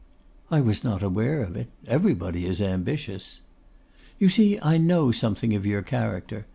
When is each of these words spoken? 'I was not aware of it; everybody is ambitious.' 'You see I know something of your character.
'I 0.49 0.61
was 0.61 0.83
not 0.83 1.03
aware 1.03 1.43
of 1.43 1.55
it; 1.55 1.67
everybody 1.85 2.47
is 2.47 2.59
ambitious.' 2.59 3.41
'You 4.17 4.29
see 4.29 4.57
I 4.59 4.79
know 4.79 5.11
something 5.11 5.53
of 5.53 5.63
your 5.63 5.83
character. 5.83 6.47